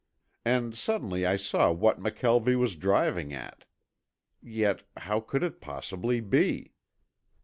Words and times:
And 0.43 0.75
suddenly 0.75 1.27
I 1.27 1.35
saw 1.35 1.71
what 1.71 1.99
McKelvie 1.99 2.57
was 2.57 2.75
driving 2.75 3.33
at. 3.35 3.65
Yet, 4.41 4.81
how 4.97 5.19
could 5.19 5.43
it 5.43 5.61
possibly 5.61 6.21
be? 6.21 6.71